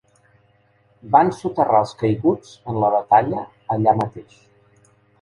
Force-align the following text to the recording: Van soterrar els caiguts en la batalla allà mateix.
Van 1.17 1.29
soterrar 1.41 1.83
els 1.87 1.95
caiguts 2.01 2.57
en 2.73 2.83
la 2.87 2.93
batalla 2.99 3.47
allà 3.79 3.99
mateix. 4.05 4.39